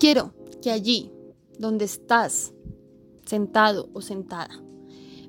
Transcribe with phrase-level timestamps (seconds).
[0.00, 0.32] Quiero
[0.62, 1.12] que allí,
[1.58, 2.54] donde estás,
[3.26, 4.48] sentado o sentada,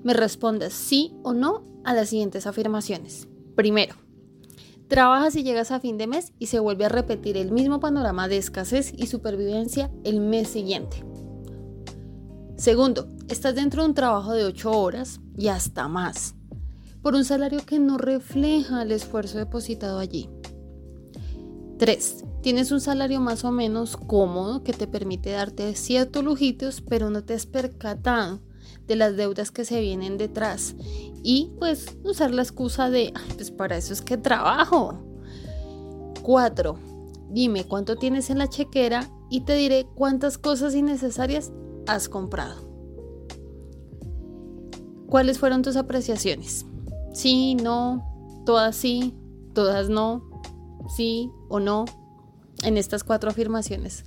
[0.01, 3.27] me respondas sí o no a las siguientes afirmaciones.
[3.53, 3.95] Primero,
[4.87, 8.29] trabajas y llegas a fin de mes y se vuelve a repetir el mismo panorama
[8.29, 11.03] de escasez y supervivencia el mes siguiente.
[12.55, 16.35] Segundo, estás dentro de un trabajo de 8 horas y hasta más,
[17.01, 20.29] por un salario que no refleja el esfuerzo depositado allí.
[21.77, 22.23] 3.
[22.41, 27.23] Tienes un salario más o menos cómodo que te permite darte ciertos lujitos, pero no
[27.23, 28.39] te has percatado
[28.87, 30.75] de las deudas que se vienen detrás
[31.23, 34.97] y pues usar la excusa de, pues para eso es que trabajo.
[36.23, 36.77] 4.
[37.29, 41.51] Dime cuánto tienes en la chequera y te diré cuántas cosas innecesarias
[41.87, 42.69] has comprado.
[45.07, 46.65] ¿Cuáles fueron tus apreciaciones?
[47.13, 49.13] Sí, no, todas sí,
[49.53, 50.23] todas no,
[50.95, 51.85] sí o no
[52.63, 54.05] en estas cuatro afirmaciones.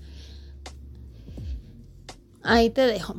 [2.42, 3.14] Ahí te dejo.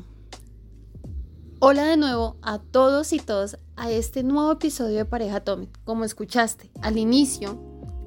[1.59, 5.79] Hola de nuevo a todos y todas a este nuevo episodio de Pareja Atomic.
[5.83, 7.59] Como escuchaste al inicio,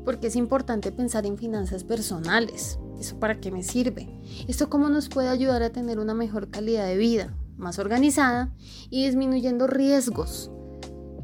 [0.04, 2.78] porque es importante pensar en finanzas personales.
[3.00, 4.08] ¿Eso para qué me sirve?
[4.48, 8.54] ¿Esto cómo nos puede ayudar a tener una mejor calidad de vida, más organizada
[8.90, 10.50] y disminuyendo riesgos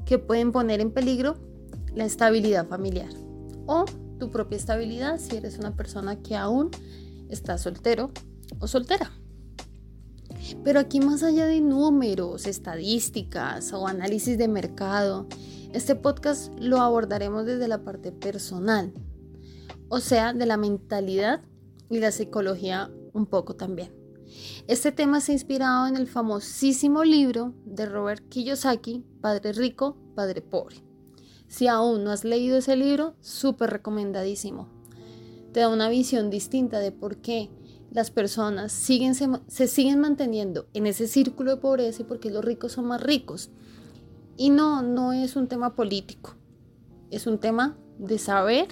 [0.04, 1.36] que pueden poner en peligro
[1.94, 3.10] la estabilidad familiar
[3.66, 3.84] o
[4.18, 6.70] tu propia estabilidad si eres una persona que aún
[7.28, 8.10] está soltero
[8.58, 9.10] o soltera?
[10.62, 15.26] Pero aquí más allá de números, estadísticas o análisis de mercado,
[15.72, 18.92] este podcast lo abordaremos desde la parte personal,
[19.88, 21.42] o sea, de la mentalidad
[21.90, 23.92] y la psicología un poco también.
[24.66, 30.42] Este tema se ha inspirado en el famosísimo libro de Robert Kiyosaki, Padre Rico, Padre
[30.42, 30.76] Pobre.
[31.54, 34.66] Si aún no has leído ese libro, súper recomendadísimo.
[35.52, 37.48] Te da una visión distinta de por qué
[37.92, 42.32] las personas siguen, se, se, siguen manteniendo en ese círculo de pobreza y por qué
[42.32, 43.50] los ricos son más ricos.
[44.36, 46.34] Y no, no es un tema político,
[47.12, 48.66] es un tema de saber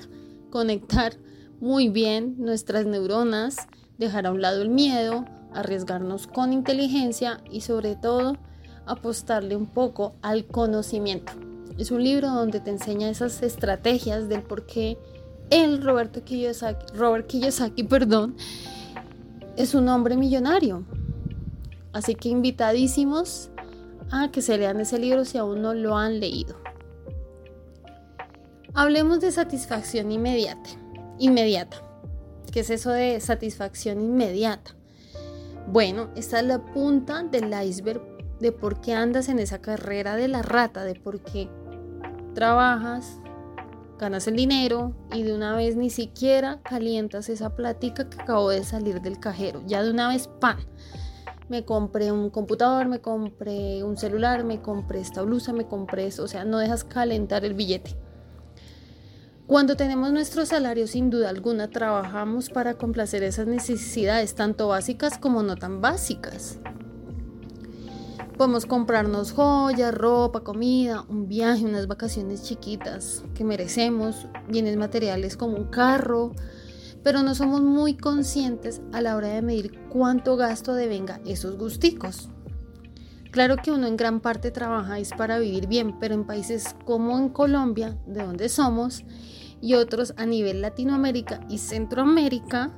[0.50, 1.12] conectar
[1.60, 3.58] muy bien nuestras neuronas,
[3.96, 5.24] dejar a un lado el miedo,
[5.54, 8.38] arriesgarnos con inteligencia y sobre todo
[8.86, 11.51] apostarle un poco al conocimiento.
[11.82, 14.98] Es un libro donde te enseña esas estrategias del por qué
[15.50, 16.22] el Roberto
[16.94, 18.36] Robert Kiyosaki, perdón,
[19.56, 20.84] es un hombre millonario.
[21.92, 23.50] Así que invitadísimos
[24.12, 26.54] a que se lean ese libro si aún no lo han leído.
[28.74, 30.70] Hablemos de satisfacción inmediata
[31.18, 31.78] inmediata.
[32.52, 34.76] ¿Qué es eso de satisfacción inmediata?
[35.66, 38.02] Bueno, esta es la punta del iceberg
[38.38, 41.48] de por qué andas en esa carrera de la rata, de por qué
[42.34, 43.18] trabajas,
[43.98, 48.64] ganas el dinero y de una vez ni siquiera calientas esa plática que acabó de
[48.64, 49.62] salir del cajero.
[49.66, 50.58] Ya de una vez, ¡pam!
[51.48, 56.24] Me compré un computador, me compré un celular, me compré esta blusa, me compré eso.
[56.24, 57.96] O sea, no dejas calentar el billete.
[59.46, 65.42] Cuando tenemos nuestro salario, sin duda alguna, trabajamos para complacer esas necesidades, tanto básicas como
[65.42, 66.58] no tan básicas.
[68.42, 75.56] Podemos comprarnos joyas, ropa, comida, un viaje, unas vacaciones chiquitas que merecemos, bienes materiales como
[75.56, 76.32] un carro,
[77.04, 82.30] pero no somos muy conscientes a la hora de medir cuánto gasto devenga esos gusticos.
[83.30, 87.16] Claro que uno en gran parte trabaja es para vivir bien, pero en países como
[87.18, 89.04] en Colombia, de donde somos,
[89.60, 92.76] y otros a nivel Latinoamérica y Centroamérica,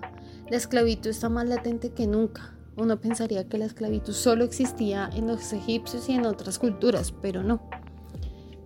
[0.51, 2.54] la esclavitud está más latente que nunca.
[2.77, 7.43] Uno pensaría que la esclavitud solo existía en los egipcios y en otras culturas, pero
[7.43, 7.69] no.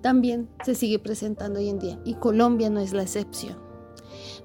[0.00, 3.58] También se sigue presentando hoy en día y Colombia no es la excepción.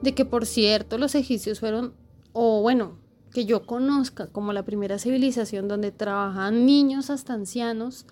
[0.01, 1.93] De que por cierto los egipcios fueron,
[2.33, 2.97] o bueno,
[3.31, 8.05] que yo conozca como la primera civilización donde trabajan niños hasta ancianos,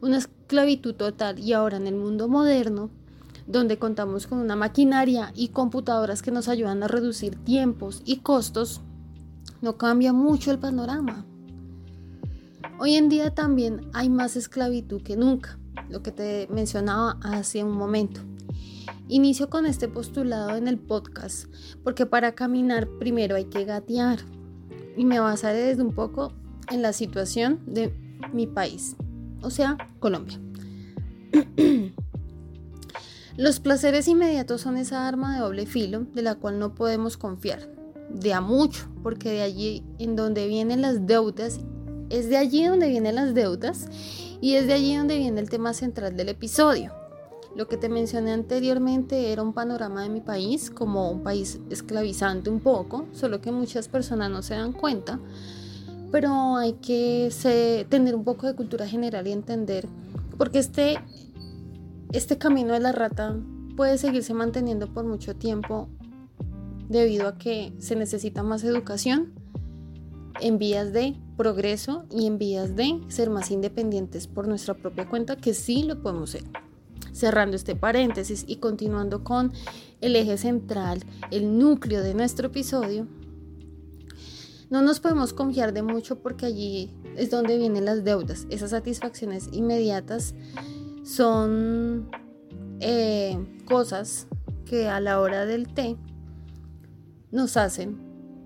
[0.00, 2.90] una esclavitud total y ahora en el mundo moderno
[3.46, 8.80] donde contamos con una maquinaria y computadoras que nos ayudan a reducir tiempos y costos,
[9.64, 11.24] no cambia mucho el panorama.
[12.78, 15.58] Hoy en día también hay más esclavitud que nunca,
[15.88, 18.20] lo que te mencionaba hace un momento.
[19.08, 21.46] Inicio con este postulado en el podcast
[21.82, 24.18] porque para caminar primero hay que gatear
[24.98, 26.34] y me basaré desde un poco
[26.70, 27.90] en la situación de
[28.34, 28.96] mi país,
[29.40, 30.38] o sea, Colombia.
[33.38, 37.74] Los placeres inmediatos son esa arma de doble filo de la cual no podemos confiar,
[38.14, 41.60] de a mucho, porque de allí en donde vienen las deudas,
[42.10, 43.88] es de allí donde vienen las deudas
[44.40, 46.92] y es de allí donde viene el tema central del episodio.
[47.56, 52.50] Lo que te mencioné anteriormente era un panorama de mi país como un país esclavizante
[52.50, 55.20] un poco, solo que muchas personas no se dan cuenta,
[56.10, 57.30] pero hay que
[57.88, 59.86] tener un poco de cultura general y entender,
[60.36, 60.98] porque este,
[62.12, 63.36] este camino de la rata
[63.76, 65.88] puede seguirse manteniendo por mucho tiempo
[66.88, 69.32] debido a que se necesita más educación
[70.40, 75.36] en vías de progreso y en vías de ser más independientes por nuestra propia cuenta,
[75.36, 76.44] que sí lo podemos ser
[77.12, 79.52] cerrando este paréntesis y continuando con
[80.00, 83.06] el eje central, el núcleo de nuestro episodio,
[84.70, 88.46] no nos podemos confiar de mucho porque allí es donde vienen las deudas.
[88.50, 90.34] Esas satisfacciones inmediatas
[91.04, 92.10] son
[92.80, 94.26] eh, cosas
[94.64, 95.96] que a la hora del té
[97.34, 97.98] nos hacen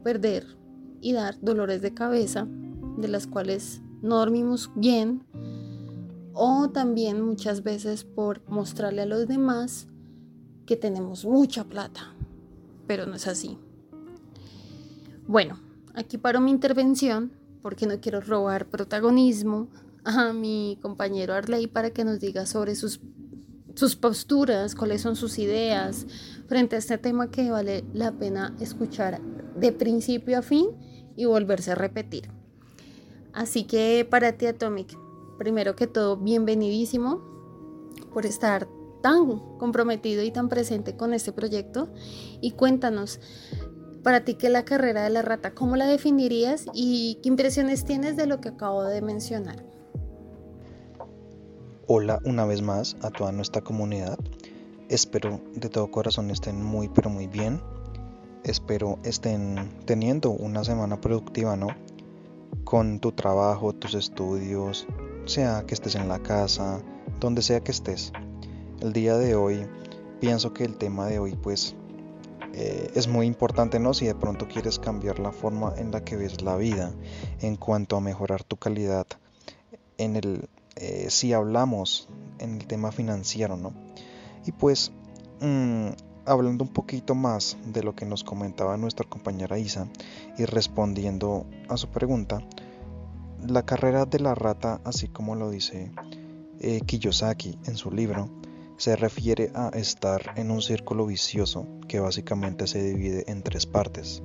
[0.02, 0.56] perder
[1.00, 2.48] y dar dolores de cabeza
[2.96, 5.24] de las cuales no dormimos bien
[6.32, 9.88] o también muchas veces por mostrarle a los demás
[10.66, 12.14] que tenemos mucha plata,
[12.86, 13.58] pero no es así.
[15.26, 15.58] Bueno,
[15.94, 19.68] aquí paro mi intervención porque no quiero robar protagonismo
[20.04, 23.00] a mi compañero Arley para que nos diga sobre sus,
[23.78, 26.04] sus posturas, cuáles son sus ideas
[26.48, 29.20] frente a este tema que vale la pena escuchar
[29.54, 30.66] de principio a fin
[31.14, 32.28] y volverse a repetir.
[33.32, 34.98] Así que para ti, Atomic,
[35.38, 37.22] primero que todo, bienvenidísimo
[38.12, 38.66] por estar
[39.00, 41.88] tan comprometido y tan presente con este proyecto.
[42.40, 43.20] Y cuéntanos,
[44.02, 45.54] para ti, ¿qué es la carrera de la rata?
[45.54, 49.67] ¿Cómo la definirías y qué impresiones tienes de lo que acabo de mencionar?
[51.90, 54.18] Hola una vez más a toda nuestra comunidad.
[54.90, 57.62] Espero de todo corazón estén muy pero muy bien.
[58.44, 61.68] Espero estén teniendo una semana productiva, ¿no?
[62.64, 64.86] Con tu trabajo, tus estudios,
[65.24, 66.82] sea que estés en la casa,
[67.20, 68.12] donde sea que estés.
[68.82, 69.66] El día de hoy
[70.20, 71.74] pienso que el tema de hoy pues
[72.52, 73.94] eh, es muy importante, ¿no?
[73.94, 76.92] Si de pronto quieres cambiar la forma en la que ves la vida
[77.40, 79.06] en cuanto a mejorar tu calidad
[79.96, 80.50] en el
[80.80, 82.08] eh, si hablamos
[82.38, 83.72] en el tema financiero, ¿no?
[84.46, 84.92] Y pues
[85.40, 85.88] mm,
[86.24, 89.88] hablando un poquito más de lo que nos comentaba nuestra compañera Isa
[90.36, 92.42] y respondiendo a su pregunta,
[93.46, 95.92] la carrera de la rata, así como lo dice
[96.60, 98.28] eh, Kiyosaki en su libro,
[98.76, 104.22] se refiere a estar en un círculo vicioso que básicamente se divide en tres partes.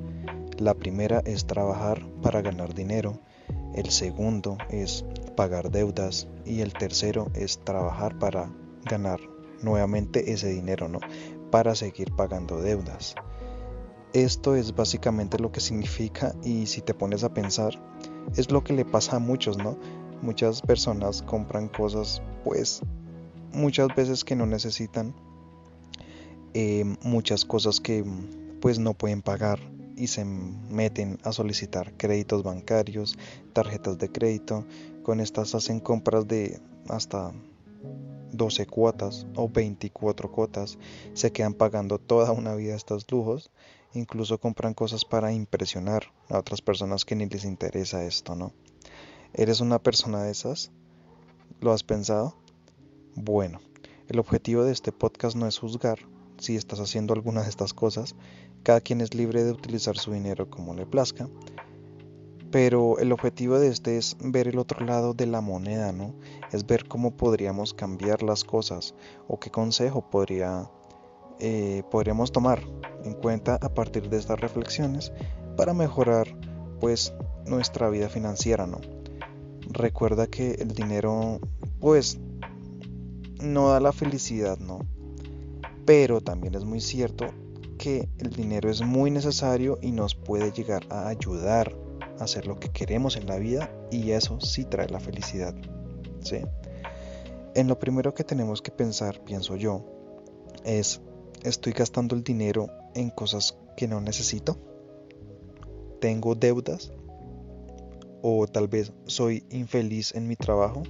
[0.57, 3.19] La primera es trabajar para ganar dinero,
[3.73, 8.51] el segundo es pagar deudas y el tercero es trabajar para
[8.85, 9.19] ganar
[9.61, 10.99] nuevamente ese dinero, ¿no?
[11.51, 13.15] Para seguir pagando deudas.
[14.13, 17.73] Esto es básicamente lo que significa y si te pones a pensar,
[18.35, 19.77] es lo que le pasa a muchos, ¿no?
[20.21, 22.81] Muchas personas compran cosas, pues,
[23.51, 25.15] muchas veces que no necesitan,
[26.53, 28.05] eh, muchas cosas que,
[28.61, 29.59] pues, no pueden pagar
[29.95, 33.17] y se meten a solicitar créditos bancarios,
[33.53, 34.65] tarjetas de crédito.
[35.03, 36.59] Con estas hacen compras de
[36.89, 37.33] hasta
[38.31, 40.77] 12 cuotas o 24 cuotas.
[41.13, 43.51] Se quedan pagando toda una vida estos lujos
[43.95, 48.51] Incluso compran cosas para impresionar a otras personas que ni les interesa esto, ¿no?
[49.33, 50.71] ¿Eres una persona de esas?
[51.61, 52.35] ¿Lo has pensado?
[53.13, 53.59] Bueno,
[54.07, 55.99] el objetivo de este podcast no es juzgar
[56.39, 58.15] si estás haciendo alguna de estas cosas.
[58.63, 61.29] Cada quien es libre de utilizar su dinero como le plazca.
[62.53, 66.13] Pero el objetivo de este es ver el otro lado de la moneda, ¿no?
[66.51, 68.93] Es ver cómo podríamos cambiar las cosas
[69.27, 70.07] o qué consejo
[71.39, 72.61] eh, podríamos tomar
[73.03, 75.11] en cuenta a partir de estas reflexiones
[75.57, 76.27] para mejorar
[76.79, 77.15] pues
[77.47, 78.81] nuestra vida financiera, ¿no?
[79.71, 81.39] Recuerda que el dinero
[81.79, 82.19] pues
[83.41, 84.85] no da la felicidad, ¿no?
[85.87, 87.25] Pero también es muy cierto
[87.79, 91.82] que el dinero es muy necesario y nos puede llegar a ayudar
[92.23, 95.55] hacer lo que queremos en la vida y eso sí trae la felicidad,
[96.21, 96.41] ¿sí?
[97.55, 99.85] En lo primero que tenemos que pensar, pienso yo,
[100.63, 101.01] es
[101.43, 104.57] ¿Estoy gastando el dinero en cosas que no necesito?
[105.99, 106.93] ¿Tengo deudas?
[108.21, 110.83] ¿O tal vez soy infeliz en mi trabajo?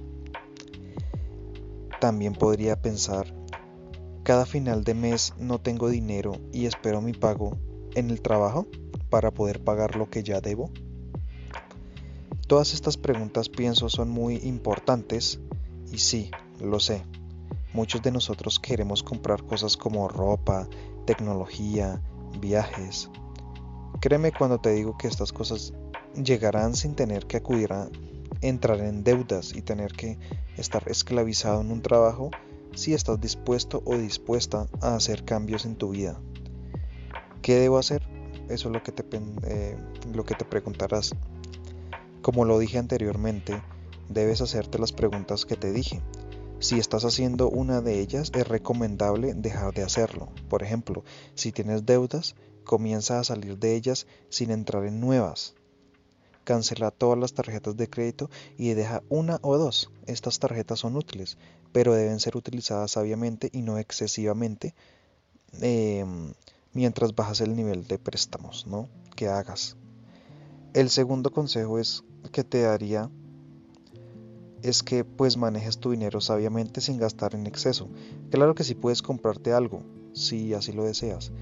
[2.00, 3.34] También podría pensar,
[4.22, 7.58] cada final de mes no tengo dinero y espero mi pago
[7.96, 8.68] en el trabajo
[9.10, 10.70] para poder pagar lo que ya debo.
[12.46, 15.40] Todas estas preguntas pienso son muy importantes
[15.90, 17.04] y sí, lo sé,
[17.74, 20.68] Muchos de nosotros queremos comprar cosas como ropa,
[21.06, 22.00] tecnología,
[22.40, 23.10] viajes.
[24.00, 25.74] Créeme cuando te digo que estas cosas
[26.14, 27.88] llegarán sin tener que acudir a
[28.42, 30.20] entrar en deudas y tener que
[30.56, 32.30] estar esclavizado en un trabajo
[32.76, 36.20] si estás dispuesto o dispuesta a hacer cambios en tu vida.
[37.42, 38.06] ¿Qué debo hacer?
[38.48, 39.04] Eso es lo que te,
[39.48, 39.76] eh,
[40.14, 41.12] lo que te preguntarás.
[42.24, 43.62] Como lo dije anteriormente,
[44.08, 46.00] debes hacerte las preguntas que te dije.
[46.58, 50.30] Si estás haciendo una de ellas, es recomendable dejar de hacerlo.
[50.48, 51.04] Por ejemplo,
[51.34, 55.54] si tienes deudas, comienza a salir de ellas sin entrar en nuevas.
[56.44, 59.90] Cancela todas las tarjetas de crédito y deja una o dos.
[60.06, 61.36] Estas tarjetas son útiles,
[61.72, 64.74] pero deben ser utilizadas sabiamente y no excesivamente
[65.60, 66.32] em,
[66.72, 68.88] mientras bajas el nivel de préstamos ¿no?
[69.14, 69.76] que hagas.
[70.72, 72.02] El segundo consejo es
[72.32, 73.10] que te daría
[74.62, 77.88] es que pues manejes tu dinero sabiamente sin gastar en exceso.
[78.30, 79.82] Claro que sí puedes comprarte algo,
[80.14, 81.32] si así lo deseas,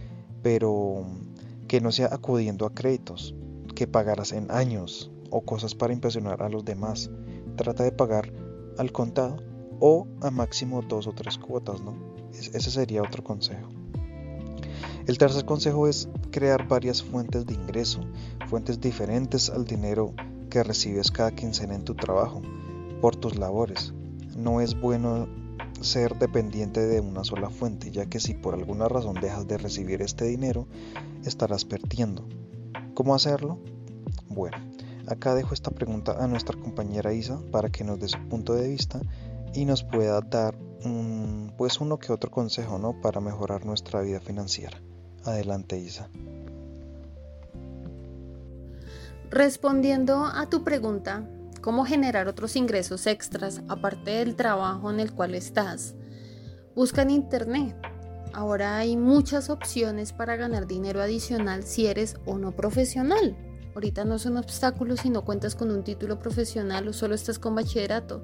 [0.42, 1.06] pero
[1.68, 3.34] que no sea acudiendo a créditos
[3.76, 7.10] que pagarás en años o cosas para impresionar a los demás.
[7.56, 8.32] Trata de pagar
[8.76, 9.36] al contado
[9.78, 11.94] o a máximo dos o tres cuotas, ¿no?
[12.32, 13.68] Ese sería otro consejo.
[15.06, 18.00] El tercer consejo es crear varias fuentes de ingreso,
[18.48, 20.14] fuentes diferentes al dinero
[20.52, 22.42] que recibes cada quincena en tu trabajo
[23.00, 23.94] por tus labores.
[24.36, 25.26] No es bueno
[25.80, 30.02] ser dependiente de una sola fuente, ya que si por alguna razón dejas de recibir
[30.02, 30.68] este dinero,
[31.24, 32.28] estarás perdiendo.
[32.92, 33.60] ¿Cómo hacerlo?
[34.28, 34.58] Bueno,
[35.06, 38.68] acá dejo esta pregunta a nuestra compañera Isa para que nos dé su punto de
[38.68, 39.00] vista
[39.54, 40.54] y nos pueda dar
[40.84, 43.00] un, pues uno que otro consejo ¿no?
[43.00, 44.82] para mejorar nuestra vida financiera.
[45.24, 46.10] Adelante Isa.
[49.32, 51.26] Respondiendo a tu pregunta,
[51.62, 55.94] cómo generar otros ingresos extras aparte del trabajo en el cual estás.
[56.76, 57.74] Busca en internet.
[58.34, 63.34] Ahora hay muchas opciones para ganar dinero adicional si eres o no profesional.
[63.74, 67.38] Ahorita no es un obstáculo si no cuentas con un título profesional o solo estás
[67.38, 68.22] con bachillerato.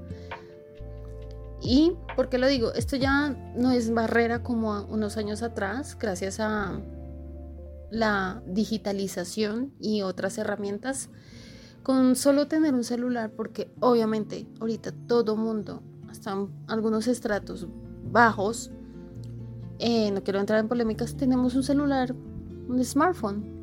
[1.63, 2.75] Y, ¿por qué lo digo?
[2.75, 6.79] Esto ya no es barrera como unos años atrás, gracias a
[7.91, 11.11] la digitalización y otras herramientas
[11.83, 17.67] con solo tener un celular, porque obviamente ahorita todo mundo, hasta algunos estratos
[18.11, 18.71] bajos,
[19.79, 22.15] eh, no quiero entrar en polémicas, tenemos un celular,
[22.69, 23.59] un smartphone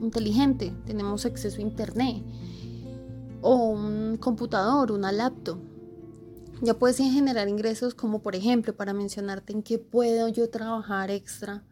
[0.00, 2.24] inteligente, tenemos acceso a internet
[3.40, 5.58] o un computador, una laptop.
[6.62, 11.62] Ya puedes generar ingresos como por ejemplo para mencionarte en qué puedo yo trabajar extra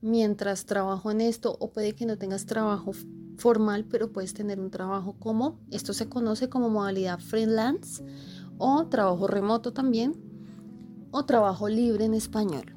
[0.00, 2.92] mientras trabajo en esto o puede que no tengas trabajo
[3.36, 8.04] formal, pero puedes tener un trabajo como, esto se conoce como modalidad freelance
[8.58, 10.14] o trabajo remoto también
[11.10, 12.74] o trabajo libre en español.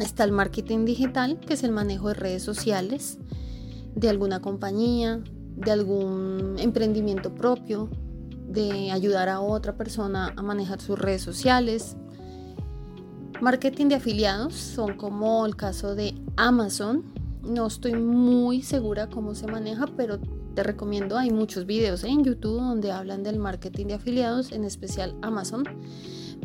[0.00, 3.18] Está el marketing digital, que es el manejo de redes sociales
[3.94, 5.22] de alguna compañía,
[5.56, 7.88] de algún emprendimiento propio,
[8.48, 11.96] de ayudar a otra persona a manejar sus redes sociales.
[13.44, 17.04] Marketing de afiliados son como el caso de Amazon,
[17.42, 20.18] no estoy muy segura cómo se maneja, pero
[20.54, 25.14] te recomiendo, hay muchos videos en YouTube donde hablan del marketing de afiliados, en especial
[25.20, 25.64] Amazon.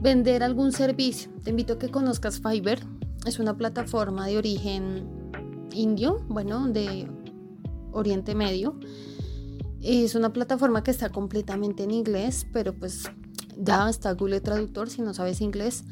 [0.01, 1.31] Vender algún servicio.
[1.41, 2.81] Te invito a que conozcas Fiverr.
[3.25, 5.07] Es una plataforma de origen
[5.71, 7.07] indio, bueno, de
[7.93, 8.77] Oriente Medio.
[9.81, 13.03] Es una plataforma que está completamente en inglés, pero pues
[13.57, 15.85] ya está Google Traductor si no sabes inglés.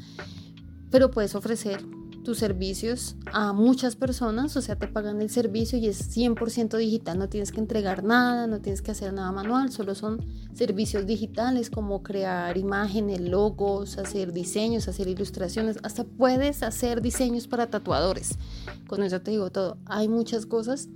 [0.90, 1.84] Pero puedes ofrecer
[2.28, 7.18] tus servicios a muchas personas, o sea, te pagan el servicio y es 100% digital,
[7.18, 10.20] no tienes que entregar nada, no tienes que hacer nada manual, solo son
[10.52, 17.68] servicios digitales como crear imágenes, logos, hacer diseños, hacer ilustraciones, hasta puedes hacer diseños para
[17.70, 18.36] tatuadores.
[18.86, 20.90] Con eso te digo todo, hay muchas cosas,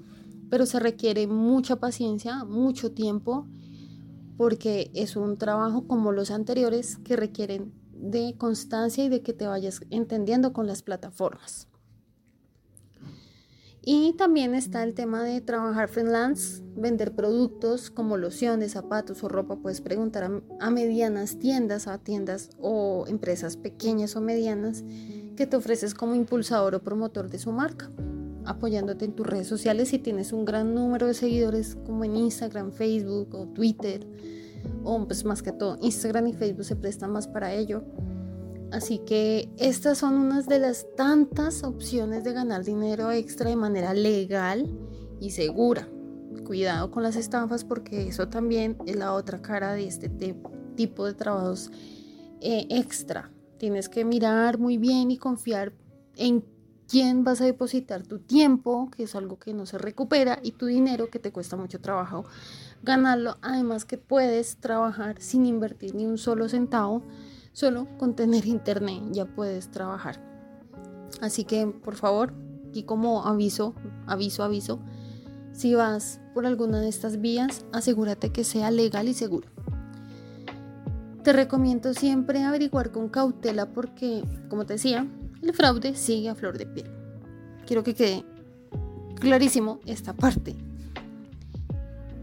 [0.50, 3.46] pero se requiere mucha paciencia, mucho tiempo,
[4.36, 7.72] porque es un trabajo como los anteriores que requieren
[8.02, 11.68] de constancia y de que te vayas entendiendo con las plataformas.
[13.84, 19.56] Y también está el tema de trabajar freelance, vender productos como lociones, zapatos o ropa.
[19.56, 24.84] Puedes preguntar a, medianas tiendas, a tiendas o empresas pequeñas o medianas
[25.36, 27.90] que te ofreces como impulsador o promotor de su marca,
[28.44, 32.70] apoyándote en tus redes sociales si tienes un gran número de seguidores como en Instagram,
[32.70, 34.06] Facebook o Twitter
[34.84, 37.84] o pues más que todo Instagram y Facebook se prestan más para ello.
[38.72, 43.92] Así que estas son unas de las tantas opciones de ganar dinero extra de manera
[43.92, 44.66] legal
[45.20, 45.88] y segura.
[46.46, 50.08] Cuidado con las estafas porque eso también es la otra cara de este
[50.74, 51.70] tipo de trabajos
[52.40, 53.30] eh, extra.
[53.58, 55.72] Tienes que mirar muy bien y confiar
[56.16, 56.42] en
[56.88, 60.66] quién vas a depositar tu tiempo, que es algo que no se recupera, y tu
[60.66, 62.24] dinero, que te cuesta mucho trabajo
[62.82, 63.38] ganarlo.
[63.42, 67.02] Además que puedes trabajar sin invertir ni un solo centavo,
[67.52, 70.18] Solo con tener internet ya puedes trabajar.
[71.20, 72.32] Así que, por favor,
[72.72, 73.74] y como aviso,
[74.06, 74.80] aviso, aviso,
[75.52, 79.48] si vas por alguna de estas vías, asegúrate que sea legal y seguro.
[81.22, 85.06] Te recomiendo siempre averiguar con cautela porque, como te decía,
[85.42, 86.90] el fraude sigue a flor de piel.
[87.66, 88.24] Quiero que quede
[89.20, 90.56] clarísimo esta parte.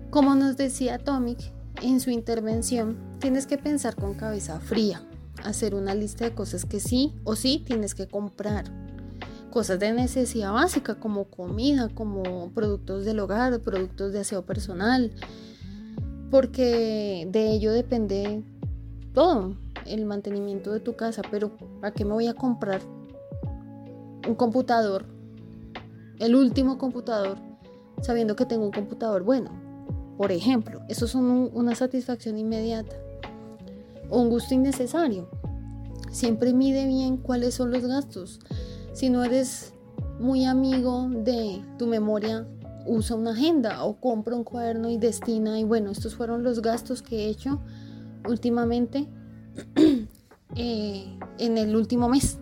[0.09, 1.37] Como nos decía Atomic
[1.83, 5.03] en su intervención, tienes que pensar con cabeza fría,
[5.43, 8.65] hacer una lista de cosas que sí o sí tienes que comprar.
[9.51, 15.11] Cosas de necesidad básica como comida, como productos del hogar, productos de aseo personal,
[16.31, 18.43] porque de ello depende
[19.13, 21.51] todo, el mantenimiento de tu casa, pero
[21.83, 22.81] ¿a qué me voy a comprar
[24.27, 25.05] un computador?
[26.17, 27.37] El último computador,
[28.01, 29.68] sabiendo que tengo un computador bueno.
[30.19, 32.93] Por ejemplo, eso es una satisfacción inmediata
[34.09, 35.29] o un gusto innecesario.
[36.11, 38.41] Siempre mide bien cuáles son los gastos.
[38.91, 39.73] Si no eres
[40.19, 42.45] muy amigo de tu memoria,
[42.85, 45.57] usa una agenda o compra un cuaderno y destina.
[45.57, 47.61] Y bueno, estos fueron los gastos que he hecho
[48.27, 49.07] últimamente
[50.57, 52.39] eh, en el último mes.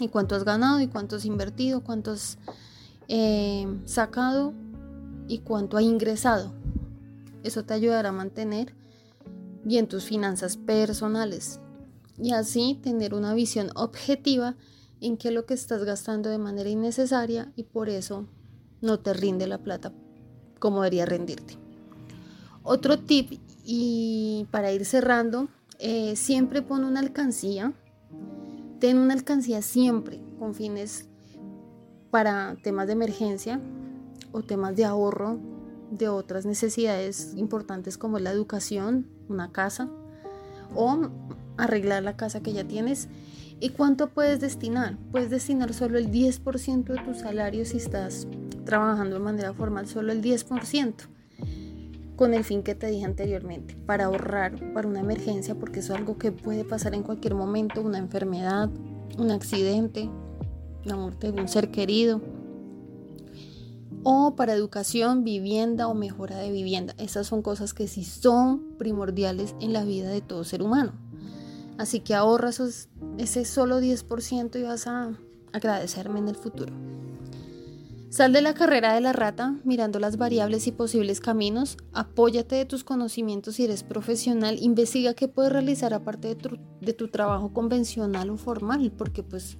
[0.00, 2.36] Y cuánto has ganado y cuánto has invertido, cuánto has
[3.06, 4.54] eh, sacado
[5.28, 6.58] y cuánto ha ingresado.
[7.42, 8.74] Eso te ayudará a mantener
[9.64, 11.60] bien tus finanzas personales
[12.18, 14.56] y así tener una visión objetiva
[15.00, 18.26] en qué es lo que estás gastando de manera innecesaria y por eso
[18.80, 19.92] no te rinde la plata
[20.58, 21.56] como debería rendirte.
[22.62, 27.72] Otro tip y para ir cerrando, eh, siempre pon una alcancía.
[28.78, 31.06] Ten una alcancía siempre con fines
[32.10, 33.60] para temas de emergencia
[34.32, 35.38] o temas de ahorro
[35.90, 39.88] de otras necesidades importantes como la educación, una casa
[40.74, 41.10] o
[41.56, 43.08] arreglar la casa que ya tienes.
[43.58, 44.96] ¿Y cuánto puedes destinar?
[45.12, 48.26] Puedes destinar solo el 10% de tu salario si estás
[48.64, 50.94] trabajando de manera formal, solo el 10%,
[52.16, 55.98] con el fin que te dije anteriormente, para ahorrar para una emergencia, porque eso es
[55.98, 58.70] algo que puede pasar en cualquier momento, una enfermedad,
[59.18, 60.08] un accidente,
[60.84, 62.22] la muerte de un ser querido
[64.02, 66.94] o para educación, vivienda o mejora de vivienda.
[66.98, 70.92] Esas son cosas que sí son primordiales en la vida de todo ser humano.
[71.78, 72.50] Así que ahorra
[73.18, 75.16] ese solo 10% y vas a
[75.52, 76.74] agradecerme en el futuro.
[78.10, 82.64] Sal de la carrera de la rata mirando las variables y posibles caminos, apóyate de
[82.64, 87.52] tus conocimientos si eres profesional, investiga qué puedes realizar aparte de tu, de tu trabajo
[87.52, 89.58] convencional o formal, porque pues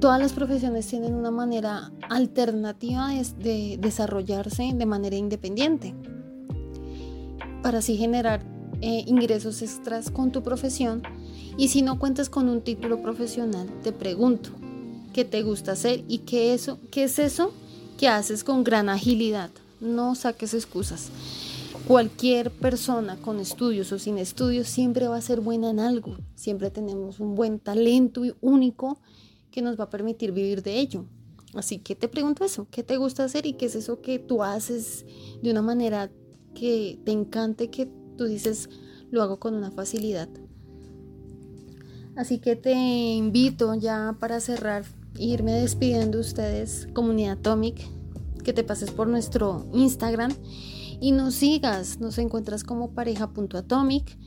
[0.00, 5.94] todas las profesiones tienen una manera alternativa de, desarrollarse de manera independiente.
[7.62, 8.42] Para así generar
[8.80, 11.02] eh, ingresos extras con tu profesión.
[11.56, 14.50] Y si no cuentas con un título profesional te pregunto
[15.12, 17.52] qué te gusta hacer y qué, eso, qué es eso
[17.98, 21.10] que haces con gran agilidad no saques excusas.
[21.86, 26.16] Cualquier persona con estudios o sin estudios siempre va a ser buena en algo.
[26.34, 28.98] Siempre tenemos un buen talento único
[29.50, 31.04] que nos va a permitir vivir de ello.
[31.54, 34.42] Así que te pregunto eso, ¿qué te gusta hacer y qué es eso que tú
[34.42, 35.06] haces
[35.42, 36.10] de una manera
[36.54, 38.68] que te encante, que tú dices,
[39.10, 40.28] lo hago con una facilidad?
[42.16, 44.84] Así que te invito ya para cerrar,
[45.16, 47.80] irme despidiendo ustedes, comunidad Atomic,
[48.42, 50.32] que te pases por nuestro Instagram
[51.00, 54.18] y nos sigas, nos encuentras como pareja.atomic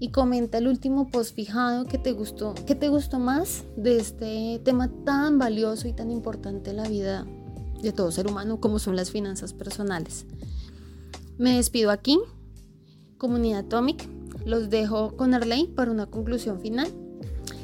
[0.00, 4.60] y comenta el último post fijado que te gustó, que te gustó más de este
[4.64, 7.26] tema tan valioso y tan importante en la vida
[7.82, 10.26] de todo ser humano como son las finanzas personales.
[11.36, 12.18] Me despido aquí,
[13.18, 14.08] comunidad Atomic.
[14.46, 16.88] Los dejo con Arley para una conclusión final.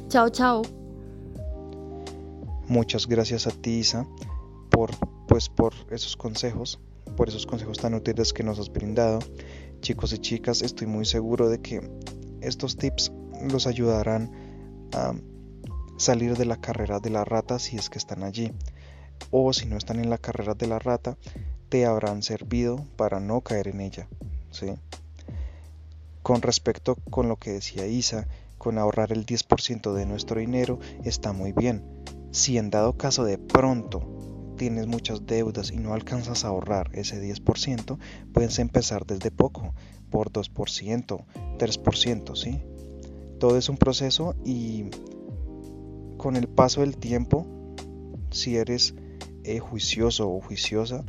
[0.09, 0.63] Chao, chao.
[2.69, 4.07] Muchas gracias a ti, Isa,
[4.71, 4.91] por,
[5.27, 6.81] pues, por esos consejos,
[7.17, 9.21] por esos consejos tan útiles que nos has brindado.
[9.81, 11.81] Chicos y chicas, estoy muy seguro de que
[12.47, 13.13] estos tips
[13.51, 14.31] los ayudarán
[14.93, 15.15] a
[15.97, 18.53] salir de la carrera de la rata si es que están allí.
[19.31, 21.17] O si no están en la carrera de la rata,
[21.69, 24.09] te habrán servido para no caer en ella.
[24.51, 24.75] ¿sí?
[26.23, 28.29] Con respecto con lo que decía Isa,
[28.59, 31.85] con ahorrar el 10% de nuestro dinero está muy bien.
[32.31, 37.23] Si en dado caso de pronto tienes muchas deudas y no alcanzas a ahorrar ese
[37.23, 37.99] 10%,
[38.33, 39.75] puedes empezar desde poco,
[40.11, 41.25] por 2%,
[41.59, 42.63] 3%, ¿sí?
[43.39, 44.85] Todo es un proceso y
[46.17, 47.47] con el paso del tiempo,
[48.31, 48.95] si eres
[49.45, 51.05] eh, juicioso o juiciosa,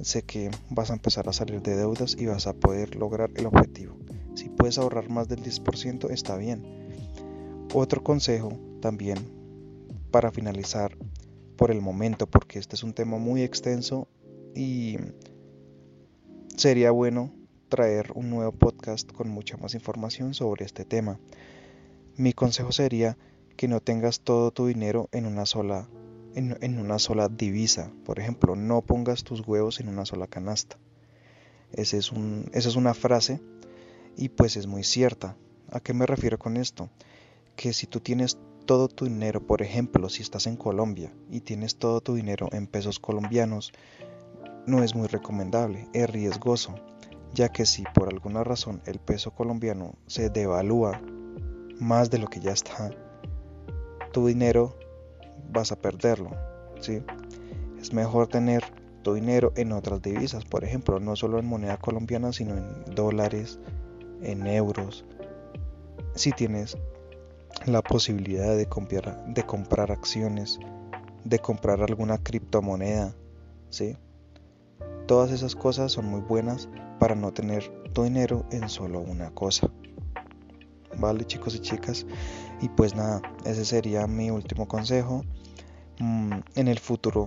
[0.00, 3.46] sé que vas a empezar a salir de deudas y vas a poder lograr el
[3.46, 3.96] objetivo.
[4.34, 6.62] Si puedes ahorrar más del 10% está bien.
[7.74, 9.18] Otro consejo también
[10.10, 10.96] para finalizar
[11.56, 14.08] por el momento, porque este es un tema muy extenso
[14.54, 14.96] y
[16.56, 17.32] sería bueno
[17.72, 21.18] traer un nuevo podcast con mucha más información sobre este tema.
[22.18, 23.16] Mi consejo sería
[23.56, 25.88] que no tengas todo tu dinero en una sola
[26.34, 27.90] en, una sola divisa.
[28.04, 30.76] Por ejemplo, no pongas tus huevos en una sola canasta.
[31.72, 33.40] Ese es un, esa es una frase
[34.18, 35.34] y pues es muy cierta.
[35.70, 36.90] ¿A qué me refiero con esto?
[37.56, 41.76] Que si tú tienes todo tu dinero, por ejemplo, si estás en Colombia y tienes
[41.76, 43.72] todo tu dinero en pesos colombianos,
[44.66, 46.74] no es muy recomendable, es riesgoso,
[47.34, 51.00] ya que si por alguna razón el peso colombiano se devalúa
[51.80, 52.90] más de lo que ya está,
[54.12, 54.76] tu dinero
[55.50, 56.30] vas a perderlo,
[56.80, 57.02] ¿sí?
[57.80, 58.62] Es mejor tener
[59.02, 63.58] tu dinero en otras divisas, por ejemplo, no solo en moneda colombiana, sino en dólares,
[64.22, 65.04] en euros.
[66.14, 66.76] Si tienes
[67.66, 70.58] la posibilidad de comprar, de comprar acciones,
[71.24, 73.14] de comprar alguna criptomoneda,
[73.70, 73.96] ¿sí?
[75.06, 79.70] Todas esas cosas son muy buenas para no tener tu dinero en solo una cosa.
[80.98, 82.06] Vale, chicos y chicas.
[82.60, 85.24] Y pues nada, ese sería mi último consejo.
[85.98, 87.26] Mm, en el futuro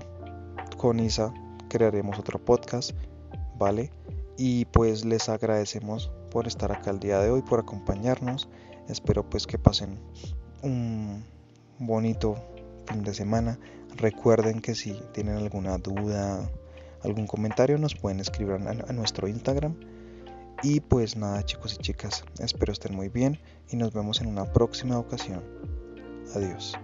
[0.78, 1.34] con Isa
[1.68, 2.92] crearemos otro podcast,
[3.58, 3.92] ¿vale?
[4.38, 8.50] Y pues les agradecemos por estar acá el día de hoy, por acompañarnos.
[8.88, 10.00] Espero pues que pasen
[10.62, 11.24] un
[11.80, 12.36] bonito
[12.86, 13.60] fin de semana.
[13.96, 16.50] Recuerden que si tienen alguna duda,
[17.06, 19.76] algún comentario, nos pueden escribir a, a nuestro Instagram.
[20.64, 23.40] Y pues nada chicos y chicas, espero estén muy bien
[23.70, 25.44] y nos vemos en una próxima ocasión.
[26.34, 26.76] Adiós.